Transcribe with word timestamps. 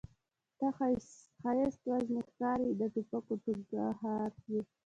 ته 0.57 0.67
ښایست 1.43 1.81
وژنې 1.89 2.21
ښکارې 2.29 2.65
یې 2.69 2.75
د 2.79 2.83
توپکو 2.93 3.33
ټکهار 3.43 4.31
یې 4.51 4.61